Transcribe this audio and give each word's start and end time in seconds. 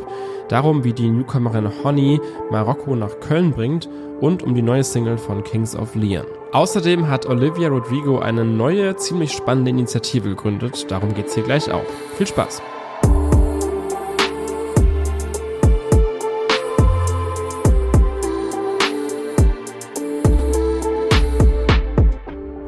darum 0.48 0.84
wie 0.84 0.94
die 0.94 1.10
Newcomerin 1.10 1.72
Honey 1.84 2.22
Marokko 2.52 2.96
nach 2.96 3.20
Köln 3.20 3.52
bringt 3.52 3.90
und 4.22 4.44
um 4.44 4.54
die 4.54 4.62
neue 4.62 4.84
Single 4.84 5.18
von 5.18 5.44
Kings 5.44 5.76
of 5.76 5.96
Leon. 5.96 6.28
Außerdem 6.52 7.10
hat 7.10 7.26
Olivia 7.26 7.70
Rodrigo 7.70 8.20
eine 8.20 8.46
neue, 8.46 8.96
ziemlich 8.96 9.32
spannende 9.32 9.72
Initiative 9.72 10.30
gegründet, 10.30 10.92
darum 10.92 11.16
geht's 11.16 11.34
hier 11.34 11.42
gleich 11.42 11.72
auch. 11.72 11.82
Viel 12.16 12.28
Spaß! 12.28 12.62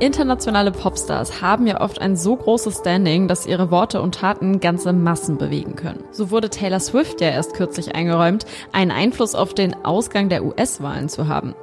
Internationale 0.06 0.72
Popstars 0.72 1.42
haben 1.42 1.66
ja 1.66 1.82
oft 1.82 2.00
ein 2.00 2.16
so 2.16 2.36
großes 2.36 2.78
Standing, 2.78 3.28
dass 3.28 3.48
ihre 3.48 3.72
Worte 3.72 4.04
und 4.04 4.14
Taten 4.14 4.60
ganze 4.60 4.94
Massen 4.94 5.40
bewegen 5.40 5.76
können. 5.76 6.04
So 6.12 6.30
wurde 6.30 6.52
Taylor 6.52 6.80
Swift 6.80 7.22
ja 7.22 7.30
erst 7.30 7.56
kürzlich 7.56 7.96
eingeräumt, 7.96 8.46
einen 8.72 8.92
Einfluss 8.92 9.34
auf 9.34 9.56
den 9.56 9.74
Ausgang 9.84 10.30
der 10.30 10.46
US-Wahlen 10.46 11.10
zu 11.10 11.28
haben. 11.28 11.56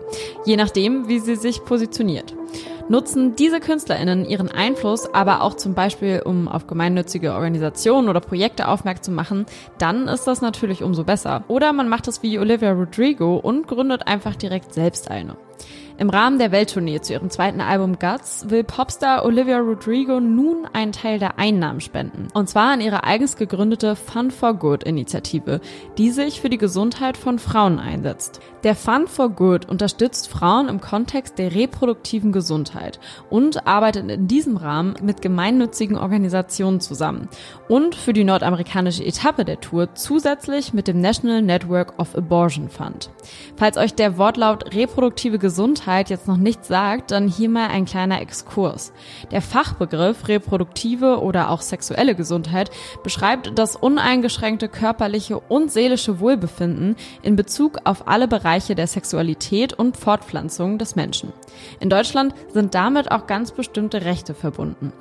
Je 0.44 0.56
nachdem, 0.56 1.06
wie 1.06 1.20
sie 1.20 1.36
sich 1.36 1.64
positioniert. 1.64 2.34
Nutzen 2.88 3.36
diese 3.36 3.60
KünstlerInnen 3.60 4.24
ihren 4.24 4.50
Einfluss 4.50 5.14
aber 5.14 5.42
auch 5.42 5.54
zum 5.54 5.74
Beispiel, 5.74 6.20
um 6.24 6.48
auf 6.48 6.66
gemeinnützige 6.66 7.34
Organisationen 7.34 8.08
oder 8.08 8.18
Projekte 8.18 8.66
aufmerksam 8.66 9.04
zu 9.04 9.10
machen, 9.12 9.46
dann 9.78 10.08
ist 10.08 10.24
das 10.24 10.42
natürlich 10.42 10.82
umso 10.82 11.04
besser. 11.04 11.44
Oder 11.46 11.72
man 11.72 11.88
macht 11.88 12.08
es 12.08 12.24
wie 12.24 12.40
Olivia 12.40 12.72
Rodrigo 12.72 13.36
und 13.36 13.68
gründet 13.68 14.08
einfach 14.08 14.34
direkt 14.34 14.74
selbst 14.74 15.12
eine. 15.12 15.36
Im 15.98 16.08
Rahmen 16.08 16.38
der 16.38 16.52
Welttournee 16.52 17.00
zu 17.00 17.12
ihrem 17.12 17.28
zweiten 17.28 17.60
Album 17.60 17.98
Guts 17.98 18.48
will 18.48 18.64
Popstar 18.64 19.26
Olivia 19.26 19.58
Rodrigo 19.58 20.20
nun 20.20 20.66
einen 20.72 20.92
Teil 20.92 21.18
der 21.18 21.38
Einnahmen 21.38 21.80
spenden. 21.80 22.28
Und 22.32 22.48
zwar 22.48 22.72
an 22.72 22.80
ihre 22.80 23.04
eigens 23.04 23.36
gegründete 23.36 23.94
Fun 23.94 24.30
for 24.30 24.54
Good 24.54 24.84
Initiative, 24.84 25.60
die 25.98 26.10
sich 26.10 26.40
für 26.40 26.48
die 26.48 26.58
Gesundheit 26.58 27.18
von 27.18 27.38
Frauen 27.38 27.78
einsetzt. 27.78 28.40
Der 28.64 28.74
Fun 28.74 29.06
for 29.06 29.28
Good 29.28 29.68
unterstützt 29.68 30.28
Frauen 30.28 30.68
im 30.68 30.80
Kontext 30.80 31.38
der 31.38 31.54
reproduktiven 31.54 32.32
Gesundheit 32.32 32.98
und 33.28 33.66
arbeitet 33.66 34.10
in 34.10 34.28
diesem 34.28 34.56
Rahmen 34.56 34.94
mit 35.02 35.20
gemeinnützigen 35.20 35.98
Organisationen 35.98 36.80
zusammen 36.80 37.28
und 37.68 37.94
für 37.94 38.14
die 38.14 38.24
nordamerikanische 38.24 39.04
Etappe 39.04 39.44
der 39.44 39.60
Tour 39.60 39.94
zusätzlich 39.94 40.72
mit 40.72 40.88
dem 40.88 41.00
National 41.00 41.42
Network 41.42 41.98
of 41.98 42.16
Abortion 42.16 42.70
Fund. 42.70 43.10
Falls 43.56 43.76
euch 43.76 43.94
der 43.94 44.16
Wortlaut 44.16 44.74
reproduktive 44.74 45.38
Gesundheit 45.38 45.81
Gesundheit 45.82 46.10
jetzt 46.10 46.28
noch 46.28 46.36
nichts 46.36 46.68
sagt, 46.68 47.10
dann 47.10 47.26
hier 47.26 47.48
mal 47.48 47.66
ein 47.66 47.86
kleiner 47.86 48.20
Exkurs. 48.20 48.92
Der 49.32 49.42
Fachbegriff 49.42 50.28
reproduktive 50.28 51.20
oder 51.20 51.50
auch 51.50 51.60
sexuelle 51.60 52.14
Gesundheit 52.14 52.70
beschreibt 53.02 53.58
das 53.58 53.74
uneingeschränkte 53.74 54.68
körperliche 54.68 55.40
und 55.40 55.72
seelische 55.72 56.20
Wohlbefinden 56.20 56.94
in 57.22 57.34
Bezug 57.34 57.80
auf 57.82 58.06
alle 58.06 58.28
Bereiche 58.28 58.76
der 58.76 58.86
Sexualität 58.86 59.72
und 59.72 59.96
Fortpflanzung 59.96 60.78
des 60.78 60.94
Menschen. 60.94 61.32
In 61.80 61.90
Deutschland 61.90 62.32
sind 62.52 62.76
damit 62.76 63.10
auch 63.10 63.26
ganz 63.26 63.50
bestimmte 63.50 64.04
Rechte 64.04 64.34
verbunden. 64.34 64.92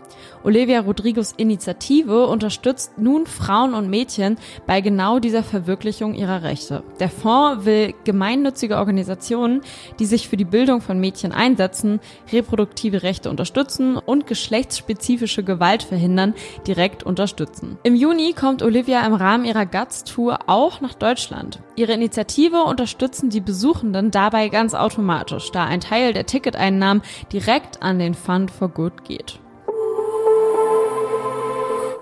Olivia 0.44 0.80
Rodrigos 0.80 1.34
Initiative 1.38 2.26
unterstützt 2.26 2.98
nun 2.98 3.28
Frauen 3.28 3.76
und 3.76 3.90
Mädchen 3.90 4.38
bei 4.66 4.82
genau 4.82 5.20
dieser 5.20 5.44
Verwirklichung 5.44 6.16
ihrer 6.16 6.42
Rechte. 6.42 6.84
Der 7.00 7.10
Fonds 7.10 7.66
will 7.66 7.94
gemeinnützige 8.04 8.78
Organisationen, 8.78 9.62
die 10.00 10.06
sich 10.06 10.28
für 10.28 10.38
die 10.38 10.46
Bildung 10.46 10.71
Bildung 10.72 10.82
von 10.88 11.02
Mädchen 11.02 11.34
einsetzen, 11.34 12.00
reproduktive 12.32 13.04
Rechte 13.04 13.30
unterstützen 13.30 13.98
und 13.98 14.26
geschlechtsspezifische 14.26 15.44
Gewalt 15.44 15.84
verhindern, 15.84 16.34
direkt 16.66 17.04
unterstützen. 17.04 17.78
Im 17.84 17.94
Juni 17.94 18.32
kommt 18.32 18.64
Olivia 18.64 19.06
im 19.06 19.14
Rahmen 19.14 19.44
ihrer 19.44 19.66
Guts-Tour 19.66 20.40
auch 20.48 20.80
nach 20.80 20.94
Deutschland. 20.94 21.60
Ihre 21.76 21.92
Initiative 21.92 22.64
unterstützen 22.64 23.30
die 23.30 23.42
Besuchenden 23.42 24.12
dabei 24.12 24.48
ganz 24.48 24.74
automatisch, 24.74 25.52
da 25.52 25.66
ein 25.66 25.82
Teil 25.82 26.14
der 26.14 26.26
Ticketeinnahmen 26.26 27.04
direkt 27.34 27.84
an 27.84 28.00
den 28.00 28.14
Fund 28.14 28.50
for 28.50 28.70
Good 28.70 29.04
geht. 29.04 29.41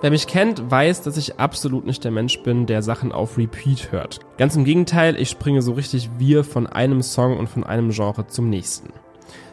Wer 0.02 0.12
mich 0.12 0.28
kennt, 0.28 0.72
weiß, 0.72 1.02
dass 1.02 1.18
ich 1.18 1.40
absolut 1.40 1.86
nicht 1.86 2.06
der 2.06 2.12
Mensch 2.12 2.42
bin, 2.42 2.66
der 2.66 2.82
Sachen 2.82 3.12
auf 3.12 3.38
Repeat 3.38 3.92
hört. 3.92 4.20
Ganz 4.38 4.56
im 4.56 4.64
Gegenteil, 4.64 5.20
ich 5.20 5.30
springe 5.30 5.62
so 5.62 5.74
richtig 5.74 6.10
wir 6.18 6.46
von 6.46 6.68
einem 6.68 7.02
Song 7.02 7.38
und 7.38 7.50
von 7.50 7.66
einem 7.66 7.90
Genre 7.90 8.26
zum 8.28 8.50
nächsten. 8.50 8.94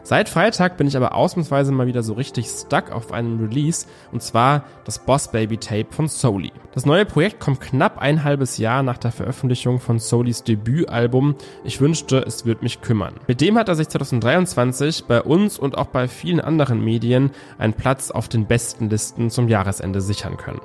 Seit 0.02 0.28
Freitag 0.28 0.76
bin 0.76 0.86
ich 0.86 0.96
aber 0.96 1.14
ausnahmsweise 1.14 1.72
mal 1.72 1.88
wieder 1.88 2.04
so 2.04 2.12
richtig 2.12 2.46
stuck 2.46 2.92
auf 2.92 3.10
einem 3.10 3.40
Release 3.40 3.86
und 4.12 4.22
zwar 4.22 4.64
das 4.84 5.00
Boss 5.00 5.32
Baby 5.32 5.58
Tape 5.58 5.86
von 5.90 6.06
Soli. 6.06 6.52
Das 6.74 6.86
neue 6.86 7.04
Projekt 7.04 7.40
kommt 7.40 7.60
knapp 7.60 7.98
ein 7.98 8.22
halbes 8.22 8.58
Jahr 8.58 8.82
nach 8.82 8.98
der 8.98 9.10
Veröffentlichung 9.10 9.80
von 9.80 9.98
Solis 9.98 10.44
Debütalbum 10.44 11.34
Ich 11.64 11.80
wünschte, 11.80 12.18
es 12.18 12.46
würde 12.46 12.62
mich 12.62 12.82
kümmern. 12.82 13.14
Mit 13.26 13.40
dem 13.40 13.58
hat 13.58 13.68
er 13.68 13.74
sich 13.74 13.88
2023 13.88 15.06
bei 15.06 15.22
uns 15.22 15.58
und 15.58 15.76
auch 15.76 15.86
bei 15.86 16.06
vielen 16.06 16.40
anderen 16.40 16.84
Medien 16.84 17.30
einen 17.58 17.74
Platz 17.74 18.10
auf 18.12 18.28
den 18.28 18.46
besten 18.46 18.88
Listen 18.88 19.30
zum 19.30 19.48
Jahresende 19.48 20.00
sichern 20.00 20.36
können. 20.36 20.60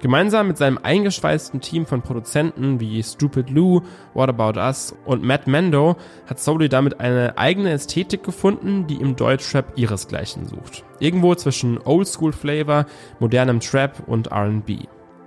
Gemeinsam 0.00 0.46
mit 0.46 0.56
seinem 0.58 0.78
eingeschweißten 0.80 1.60
Team 1.60 1.84
von 1.84 2.02
Produzenten 2.02 2.78
wie 2.78 3.02
Stupid 3.02 3.50
Lou, 3.50 3.80
What 4.14 4.28
About 4.28 4.58
Us 4.58 4.94
und 5.04 5.24
Matt 5.24 5.48
Mendo 5.48 5.96
hat 6.26 6.38
Soli 6.38 6.68
damit 6.68 7.00
eine 7.00 7.36
eigene 7.36 7.72
Ästhetik 7.72 8.22
gefunden, 8.22 8.86
die 8.86 8.96
im 8.96 9.16
Deutschrap 9.16 9.72
ihresgleichen 9.76 10.46
sucht. 10.46 10.84
Irgendwo 11.00 11.34
zwischen 11.34 11.78
Oldschool 11.84 12.32
Flavor, 12.32 12.86
modernem 13.18 13.58
Trap 13.58 14.04
und 14.06 14.28
R&B. 14.28 14.84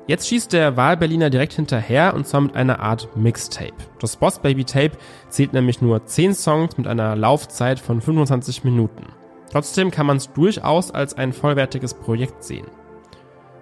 Jetzt 0.08 0.28
schießt 0.28 0.54
der 0.54 0.78
Wahlberliner 0.78 1.30
direkt 1.30 1.54
hinterher 1.54 2.14
und 2.14 2.26
zwar 2.26 2.42
mit 2.42 2.56
einer 2.56 2.80
Art 2.80 3.16
Mixtape. 3.16 3.74
Das 4.00 4.16
Boss 4.16 4.40
Baby 4.40 4.64
Tape 4.64 4.98
zählt 5.30 5.54
nämlich 5.54 5.82
nur 5.82 6.06
10 6.06 6.34
Songs 6.34 6.78
mit 6.78 6.88
einer 6.88 7.16
Laufzeit 7.16 7.80
von 7.80 8.02
25 8.02 8.64
Minuten. 8.64 9.06
Trotzdem 9.52 9.92
kann 9.92 10.06
man 10.06 10.18
es 10.18 10.32
durchaus 10.32 10.92
als 10.92 11.14
ein 11.14 11.34
vollwertiges 11.34 11.94
Projekt 11.94 12.44
sehen. 12.44 12.68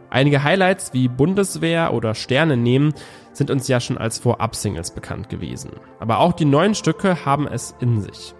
Einige 0.09 0.43
Highlights 0.43 0.93
wie 0.93 1.07
Bundeswehr 1.07 1.93
oder 1.93 2.15
Sterne 2.15 2.57
nehmen 2.57 2.93
sind 3.31 3.51
uns 3.51 3.67
ja 3.67 3.79
schon 3.79 3.97
als 3.97 4.17
Vorab-Singles 4.19 4.91
bekannt 4.91 5.29
gewesen. 5.29 5.71
Aber 5.99 6.19
auch 6.19 6.33
die 6.33 6.45
neuen 6.45 6.75
Stücke 6.75 7.25
haben 7.25 7.47
es 7.47 7.75
in 7.79 8.01
sich. 8.01 8.33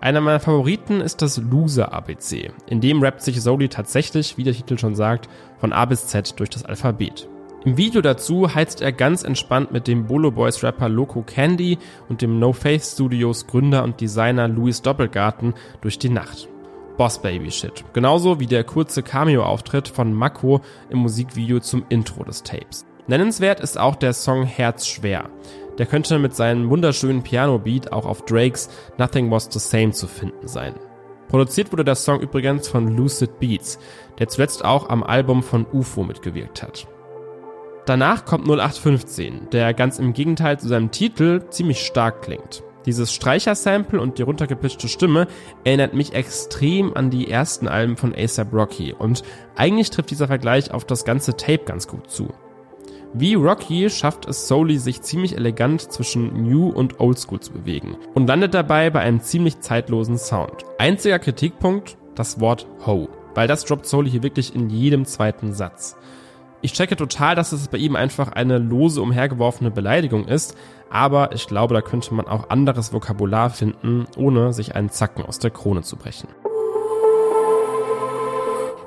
Einer 0.00 0.20
meiner 0.20 0.40
Favoriten 0.40 1.00
ist 1.00 1.22
das 1.22 1.36
Loser 1.36 1.92
ABC. 1.92 2.50
In 2.66 2.80
dem 2.80 3.02
rappt 3.02 3.22
sich 3.22 3.40
Soli 3.40 3.68
tatsächlich, 3.68 4.36
wie 4.36 4.42
der 4.42 4.54
Titel 4.54 4.76
schon 4.76 4.96
sagt, 4.96 5.28
von 5.58 5.72
A 5.72 5.84
bis 5.84 6.08
Z 6.08 6.40
durch 6.40 6.50
das 6.50 6.64
Alphabet. 6.64 7.28
Im 7.64 7.76
Video 7.76 8.00
dazu 8.00 8.52
heizt 8.52 8.82
er 8.82 8.90
ganz 8.90 9.22
entspannt 9.22 9.70
mit 9.70 9.86
dem 9.86 10.08
Bolo 10.08 10.32
Boys 10.32 10.64
Rapper 10.64 10.88
Loco 10.88 11.22
Candy 11.22 11.78
und 12.08 12.20
dem 12.20 12.40
No 12.40 12.52
Faith 12.52 12.82
Studios 12.82 13.46
Gründer 13.46 13.84
und 13.84 14.00
Designer 14.00 14.48
Louis 14.48 14.82
Doppelgarten 14.82 15.54
durch 15.80 16.00
die 16.00 16.08
Nacht. 16.08 16.48
Boss 17.02 17.18
Baby 17.18 17.50
Shit. 17.50 17.82
Genauso 17.94 18.38
wie 18.38 18.46
der 18.46 18.62
kurze 18.62 19.02
Cameo-Auftritt 19.02 19.88
von 19.88 20.14
Mako 20.14 20.60
im 20.88 21.00
Musikvideo 21.00 21.58
zum 21.58 21.84
Intro 21.88 22.22
des 22.22 22.44
Tapes. 22.44 22.86
Nennenswert 23.08 23.58
ist 23.58 23.76
auch 23.76 23.96
der 23.96 24.12
Song 24.12 24.44
Herz 24.44 24.86
schwer. 24.86 25.28
Der 25.78 25.86
könnte 25.86 26.20
mit 26.20 26.36
seinem 26.36 26.70
wunderschönen 26.70 27.24
Piano-Beat 27.24 27.90
auch 27.90 28.06
auf 28.06 28.24
Drakes 28.24 28.70
Nothing 28.98 29.32
Was 29.32 29.48
the 29.50 29.58
Same 29.58 29.90
zu 29.90 30.06
finden 30.06 30.46
sein. 30.46 30.74
Produziert 31.26 31.72
wurde 31.72 31.84
der 31.84 31.96
Song 31.96 32.20
übrigens 32.20 32.68
von 32.68 32.96
Lucid 32.96 33.40
Beats, 33.40 33.80
der 34.20 34.28
zuletzt 34.28 34.64
auch 34.64 34.88
am 34.88 35.02
Album 35.02 35.42
von 35.42 35.66
UFO 35.72 36.04
mitgewirkt 36.04 36.62
hat. 36.62 36.86
Danach 37.84 38.24
kommt 38.24 38.46
0815, 38.46 39.50
der 39.50 39.74
ganz 39.74 39.98
im 39.98 40.12
Gegenteil 40.12 40.60
zu 40.60 40.68
seinem 40.68 40.92
Titel 40.92 41.48
ziemlich 41.50 41.84
stark 41.84 42.22
klingt. 42.22 42.62
Dieses 42.86 43.12
Streichersample 43.12 44.00
und 44.00 44.18
die 44.18 44.22
runtergepitchte 44.22 44.88
Stimme 44.88 45.28
erinnert 45.64 45.94
mich 45.94 46.14
extrem 46.14 46.96
an 46.96 47.10
die 47.10 47.30
ersten 47.30 47.68
Alben 47.68 47.96
von 47.96 48.14
ASAP 48.14 48.52
Rocky 48.52 48.92
und 48.92 49.22
eigentlich 49.56 49.90
trifft 49.90 50.10
dieser 50.10 50.26
Vergleich 50.26 50.72
auf 50.72 50.84
das 50.84 51.04
ganze 51.04 51.36
Tape 51.36 51.64
ganz 51.64 51.86
gut 51.86 52.10
zu. 52.10 52.28
Wie 53.14 53.34
Rocky 53.34 53.90
schafft 53.90 54.26
es 54.26 54.48
Soli, 54.48 54.78
sich 54.78 55.02
ziemlich 55.02 55.36
elegant 55.36 55.82
zwischen 55.92 56.44
New 56.44 56.70
und 56.70 56.98
Oldschool 56.98 57.40
zu 57.40 57.52
bewegen 57.52 57.96
und 58.14 58.26
landet 58.26 58.54
dabei 58.54 58.88
bei 58.88 59.00
einem 59.00 59.20
ziemlich 59.20 59.60
zeitlosen 59.60 60.16
Sound. 60.16 60.64
Einziger 60.78 61.18
Kritikpunkt, 61.18 61.98
das 62.14 62.40
Wort 62.40 62.66
Ho, 62.86 63.10
weil 63.34 63.48
das 63.48 63.64
droppt 63.66 63.86
Soli 63.86 64.10
hier 64.10 64.22
wirklich 64.22 64.54
in 64.54 64.70
jedem 64.70 65.04
zweiten 65.04 65.52
Satz. 65.52 65.96
Ich 66.64 66.74
checke 66.74 66.94
total, 66.94 67.34
dass 67.34 67.50
es 67.50 67.66
bei 67.66 67.78
ihm 67.78 67.96
einfach 67.96 68.30
eine 68.30 68.58
lose 68.58 69.02
umhergeworfene 69.02 69.72
Beleidigung 69.72 70.28
ist, 70.28 70.56
aber 70.90 71.32
ich 71.32 71.48
glaube, 71.48 71.74
da 71.74 71.82
könnte 71.82 72.14
man 72.14 72.28
auch 72.28 72.50
anderes 72.50 72.92
Vokabular 72.92 73.50
finden, 73.50 74.06
ohne 74.16 74.52
sich 74.52 74.76
einen 74.76 74.88
Zacken 74.88 75.24
aus 75.24 75.40
der 75.40 75.50
Krone 75.50 75.82
zu 75.82 75.96
brechen. 75.96 76.28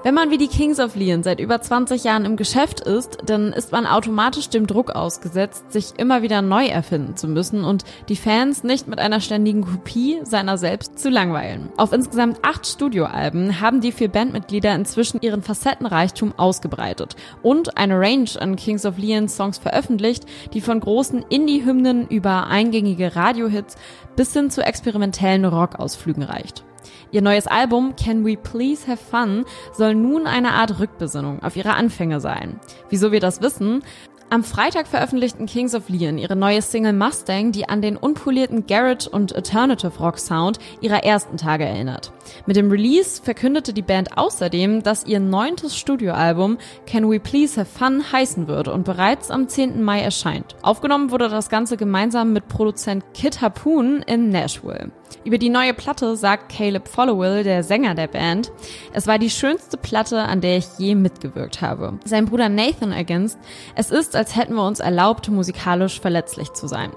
Wenn 0.06 0.14
man 0.14 0.30
wie 0.30 0.38
die 0.38 0.48
Kings 0.48 0.80
of 0.80 0.96
Leon 0.96 1.24
seit 1.24 1.40
über 1.40 1.60
20 1.60 2.04
Jahren 2.04 2.26
im 2.26 2.36
Geschäft 2.36 2.80
ist, 2.80 3.18
dann 3.26 3.52
ist 3.52 3.72
man 3.72 3.88
automatisch 3.88 4.50
dem 4.50 4.68
Druck 4.68 4.92
ausgesetzt, 4.92 5.72
sich 5.72 5.94
immer 5.98 6.22
wieder 6.22 6.44
neu 6.44 6.68
erfinden 6.68 7.18
zu 7.18 7.28
müssen 7.28 7.64
und 7.64 7.86
die 8.08 8.16
Fans 8.16 8.64
nicht 8.64 8.88
mit 8.88 9.00
einer 9.00 9.20
ständigen 9.20 9.66
Kopie 9.66 10.20
seiner 10.22 10.60
selbst 10.60 11.00
zu 11.00 11.10
langweilen. 11.10 11.70
Auf 11.76 11.92
insgesamt 11.92 12.38
acht 12.44 12.68
Studioalben 12.68 13.62
haben 13.62 13.82
die 13.82 13.92
vier 13.92 14.10
Bandmitglieder 14.10 14.76
inzwischen 14.76 15.22
ihren 15.24 15.42
Facettenreichtum 15.42 16.38
ausgebreitet 16.38 17.16
und 17.42 17.76
eine 17.76 18.00
Range 18.00 18.30
an 18.40 18.58
Kings 18.58 18.86
of 18.86 19.00
Leon 19.00 19.28
Songs 19.28 19.58
veröffentlicht, 19.58 20.26
die 20.54 20.62
von 20.62 20.82
großen 20.82 21.26
Indie-Hymnen 21.30 22.08
über 22.10 22.46
eingängige 22.46 23.16
Radiohits 23.16 23.76
bis 24.16 24.34
hin 24.34 24.52
zu 24.52 24.64
experimentellen 24.64 25.46
Rockausflügen 25.46 26.22
reicht. 26.22 26.64
Ihr 27.12 27.22
neues 27.22 27.48
Album 27.48 27.96
Can 27.96 28.26
We 28.26 28.38
Please 28.38 28.88
Have 28.88 29.04
Fun 29.04 29.46
soll 29.74 29.96
nun 29.96 30.28
eine 30.28 30.52
Art 30.52 30.80
Rückbesinnung 30.80 31.44
auf 31.44 31.56
ihre 31.56 31.74
Anfänge 31.74 32.20
sein. 32.20 32.60
Wieso 32.90 33.12
wir 33.12 33.20
das 33.20 33.42
wissen? 33.42 33.84
Am 34.32 34.44
Freitag 34.44 34.88
veröffentlichten 34.88 35.46
Kings 35.46 35.76
of 35.76 35.88
Leon 35.88 36.18
ihre 36.18 36.36
neue 36.36 36.64
Single 36.64 36.94
Mustang, 36.94 37.52
die 37.52 37.70
an 37.70 37.84
den 37.84 37.96
unpolierten 37.96 38.66
Garage 38.66 39.08
und 39.08 39.36
Alternative 39.36 40.00
Rock 40.00 40.18
Sound 40.18 40.58
ihrer 40.82 41.04
ersten 41.04 41.38
Tage 41.38 41.64
erinnert. 41.64 42.12
Mit 42.48 42.56
dem 42.56 42.72
Release 42.72 43.22
verkündete 43.22 43.72
die 43.72 43.84
Band 43.84 44.18
außerdem, 44.18 44.82
dass 44.82 45.06
ihr 45.06 45.20
neuntes 45.20 45.78
Studioalbum 45.78 46.58
Can 46.88 47.08
We 47.10 47.20
Please 47.20 47.62
Have 47.62 47.70
Fun 47.70 48.12
heißen 48.12 48.48
würde 48.48 48.74
und 48.74 48.84
bereits 48.84 49.30
am 49.30 49.48
10. 49.48 49.84
Mai 49.84 50.02
erscheint. 50.02 50.56
Aufgenommen 50.64 51.12
wurde 51.12 51.30
das 51.30 51.50
Ganze 51.50 51.78
gemeinsam 51.78 52.34
mit 52.34 52.48
Produzent 52.48 53.06
Kit 53.14 53.42
Harpoon 53.42 54.02
in 54.08 54.30
Nashville. 54.30 54.92
Über 55.24 55.40
die 55.40 55.50
neue 55.50 55.74
Platte 55.74 56.16
sagt 56.16 56.52
Caleb 56.52 56.88
Followill, 56.88 57.44
der 57.44 57.64
Sänger 57.64 57.96
der 57.96 58.08
Band, 58.08 58.52
es 58.94 59.08
war 59.08 59.18
die 59.18 59.32
schönste 59.32 59.76
Platte, 59.76 60.22
an 60.22 60.40
der 60.40 60.58
ich 60.58 60.68
je 60.78 60.94
mitgewirkt 60.94 61.62
habe. 61.62 62.00
Sein 62.06 62.26
Bruder 62.26 62.48
Nathan 62.48 62.92
ergänzt, 62.92 63.40
es 63.74 63.90
ist, 63.90 64.16
als 64.16 64.36
hätten 64.36 64.54
wir 64.54 64.66
uns 64.66 64.80
erlaubt, 64.80 65.28
musikalisch 65.30 66.00
verletzlich 66.00 66.54
zu 66.54 66.68
sein. 66.68 66.92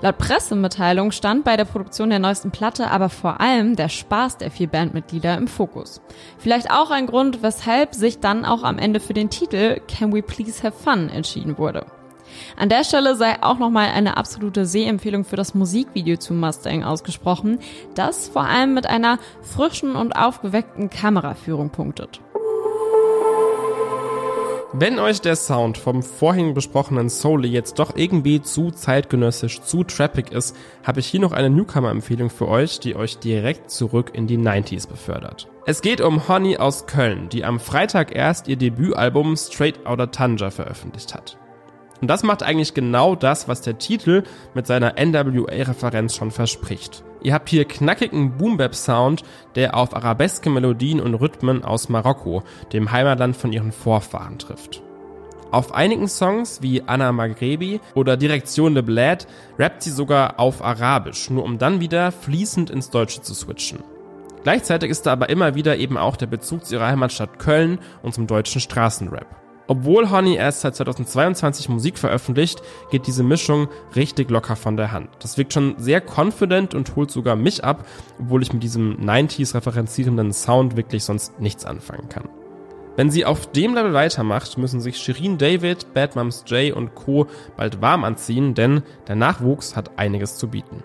Laut 0.00 0.18
Pressemitteilung 0.18 1.12
stand 1.12 1.44
bei 1.44 1.56
der 1.56 1.64
Produktion 1.64 2.10
der 2.10 2.18
neuesten 2.18 2.50
Platte 2.50 2.90
aber 2.90 3.08
vor 3.08 3.40
allem 3.40 3.76
der 3.76 3.88
Spaß 3.88 4.38
der 4.38 4.50
vier 4.50 4.66
Bandmitglieder 4.66 5.36
im 5.36 5.46
Fokus. 5.46 6.00
Vielleicht 6.38 6.70
auch 6.70 6.90
ein 6.90 7.06
Grund, 7.06 7.42
weshalb 7.42 7.94
sich 7.94 8.18
dann 8.18 8.44
auch 8.44 8.64
am 8.64 8.78
Ende 8.78 8.98
für 8.98 9.14
den 9.14 9.30
Titel 9.30 9.80
Can 9.86 10.12
We 10.12 10.22
Please 10.22 10.62
Have 10.62 10.76
Fun 10.76 11.08
entschieden 11.08 11.58
wurde. 11.58 11.86
An 12.56 12.68
der 12.68 12.84
Stelle 12.84 13.16
sei 13.16 13.42
auch 13.42 13.58
nochmal 13.58 13.88
eine 13.88 14.16
absolute 14.16 14.66
Sehempfehlung 14.66 15.24
für 15.24 15.36
das 15.36 15.54
Musikvideo 15.54 16.16
zu 16.16 16.34
Mustang 16.34 16.84
ausgesprochen, 16.84 17.58
das 17.94 18.28
vor 18.28 18.44
allem 18.44 18.74
mit 18.74 18.86
einer 18.86 19.18
frischen 19.42 19.96
und 19.96 20.16
aufgeweckten 20.16 20.90
Kameraführung 20.90 21.70
punktet. 21.70 22.20
Wenn 24.74 24.98
euch 24.98 25.22
der 25.22 25.34
Sound 25.34 25.78
vom 25.78 26.02
vorhin 26.02 26.52
besprochenen 26.52 27.08
Soul 27.08 27.46
jetzt 27.46 27.78
doch 27.78 27.96
irgendwie 27.96 28.42
zu 28.42 28.70
zeitgenössisch, 28.70 29.62
zu 29.62 29.82
trappig 29.82 30.30
ist, 30.30 30.54
habe 30.84 31.00
ich 31.00 31.06
hier 31.06 31.20
noch 31.20 31.32
eine 31.32 31.48
Newcomer-Empfehlung 31.48 32.28
für 32.28 32.48
euch, 32.48 32.78
die 32.78 32.94
euch 32.94 33.18
direkt 33.18 33.70
zurück 33.70 34.10
in 34.12 34.26
die 34.26 34.36
90s 34.36 34.86
befördert. 34.86 35.48
Es 35.64 35.80
geht 35.80 36.02
um 36.02 36.28
Honey 36.28 36.58
aus 36.58 36.86
Köln, 36.86 37.30
die 37.30 37.46
am 37.46 37.60
Freitag 37.60 38.14
erst 38.14 38.46
ihr 38.46 38.56
Debütalbum 38.56 39.38
Straight 39.38 39.86
Outta 39.86 40.08
Tanja 40.08 40.50
veröffentlicht 40.50 41.14
hat. 41.14 41.38
Und 42.00 42.08
das 42.08 42.22
macht 42.22 42.42
eigentlich 42.42 42.74
genau 42.74 43.14
das, 43.14 43.48
was 43.48 43.60
der 43.60 43.78
Titel 43.78 44.22
mit 44.54 44.66
seiner 44.66 44.94
NWA-Referenz 44.98 46.14
schon 46.14 46.30
verspricht. 46.30 47.02
Ihr 47.22 47.34
habt 47.34 47.48
hier 47.48 47.64
knackigen 47.64 48.36
Boom-Bap-Sound, 48.36 49.24
der 49.56 49.76
auf 49.76 49.94
arabeske 49.94 50.50
Melodien 50.50 51.00
und 51.00 51.14
Rhythmen 51.14 51.64
aus 51.64 51.88
Marokko, 51.88 52.44
dem 52.72 52.92
Heimatland 52.92 53.36
von 53.36 53.52
ihren 53.52 53.72
Vorfahren 53.72 54.38
trifft. 54.38 54.82
Auf 55.50 55.74
einigen 55.74 56.08
Songs 56.08 56.60
wie 56.62 56.82
Anna 56.86 57.10
Maghrebi 57.10 57.80
oder 57.94 58.18
Direktion 58.18 58.74
de 58.74 58.82
Blad 58.82 59.26
rappt 59.58 59.82
sie 59.82 59.90
sogar 59.90 60.38
auf 60.38 60.62
Arabisch, 60.62 61.30
nur 61.30 61.42
um 61.42 61.58
dann 61.58 61.80
wieder 61.80 62.12
fließend 62.12 62.68
ins 62.68 62.90
Deutsche 62.90 63.22
zu 63.22 63.34
switchen. 63.34 63.78
Gleichzeitig 64.44 64.90
ist 64.90 65.06
da 65.06 65.12
aber 65.12 65.30
immer 65.30 65.54
wieder 65.54 65.78
eben 65.78 65.96
auch 65.96 66.16
der 66.16 66.26
Bezug 66.26 66.66
zu 66.66 66.74
ihrer 66.74 66.86
Heimatstadt 66.86 67.38
Köln 67.38 67.78
und 68.02 68.14
zum 68.14 68.26
deutschen 68.26 68.60
Straßenrap. 68.60 69.26
Obwohl 69.70 70.10
Honey 70.10 70.34
erst 70.34 70.62
seit 70.62 70.74
2022 70.76 71.68
Musik 71.68 71.98
veröffentlicht, 71.98 72.62
geht 72.90 73.06
diese 73.06 73.22
Mischung 73.22 73.68
richtig 73.94 74.30
locker 74.30 74.56
von 74.56 74.78
der 74.78 74.92
Hand. 74.92 75.10
Das 75.20 75.36
wirkt 75.36 75.52
schon 75.52 75.74
sehr 75.76 76.00
confident 76.00 76.74
und 76.74 76.96
holt 76.96 77.10
sogar 77.10 77.36
mich 77.36 77.62
ab, 77.62 77.86
obwohl 78.18 78.42
ich 78.42 78.52
mit 78.52 78.62
diesem 78.62 78.96
90s 78.96 79.54
referenzierenden 79.54 80.32
Sound 80.32 80.76
wirklich 80.76 81.04
sonst 81.04 81.38
nichts 81.38 81.66
anfangen 81.66 82.08
kann. 82.08 82.30
Wenn 82.96 83.10
sie 83.10 83.26
auf 83.26 83.52
dem 83.52 83.74
Level 83.74 83.92
weitermacht, 83.92 84.56
müssen 84.56 84.80
sich 84.80 84.96
Shirin 84.96 85.36
David, 85.36 85.92
Bad 85.92 86.16
Moms 86.16 86.44
J 86.46 86.74
und 86.74 86.94
Co. 86.94 87.26
bald 87.56 87.82
warm 87.82 88.04
anziehen, 88.04 88.54
denn 88.54 88.82
der 89.06 89.16
Nachwuchs 89.16 89.76
hat 89.76 89.98
einiges 89.98 90.36
zu 90.38 90.48
bieten. 90.48 90.82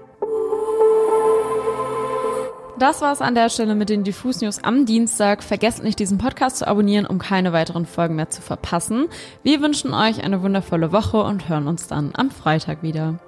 Das 2.79 3.01
war's 3.01 3.21
an 3.21 3.35
der 3.35 3.49
Stelle 3.49 3.75
mit 3.75 3.89
den 3.89 4.03
Diffus 4.03 4.41
News 4.41 4.63
am 4.63 4.85
Dienstag. 4.85 5.43
Vergesst 5.43 5.83
nicht, 5.83 5.99
diesen 5.99 6.17
Podcast 6.17 6.57
zu 6.57 6.67
abonnieren, 6.67 7.05
um 7.05 7.19
keine 7.19 7.53
weiteren 7.53 7.85
Folgen 7.85 8.15
mehr 8.15 8.29
zu 8.29 8.41
verpassen. 8.41 9.09
Wir 9.43 9.61
wünschen 9.61 9.93
euch 9.93 10.23
eine 10.23 10.41
wundervolle 10.41 10.91
Woche 10.91 11.23
und 11.23 11.49
hören 11.49 11.67
uns 11.67 11.87
dann 11.87 12.11
am 12.15 12.31
Freitag 12.31 12.81
wieder. 12.81 13.19